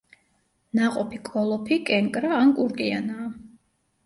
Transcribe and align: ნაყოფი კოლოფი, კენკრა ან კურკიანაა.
ნაყოფი 0.79 1.19
კოლოფი, 1.27 1.77
კენკრა 1.91 2.33
ან 2.39 2.55
კურკიანაა. 2.63 3.29